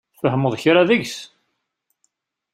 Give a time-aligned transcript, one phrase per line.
[0.15, 1.17] Tfehmeḍ kra deg-s?